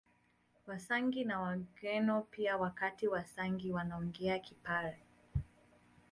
[0.67, 5.03] Wasangi na Wagweno pia Wakati Wasangi wanaongea Kipare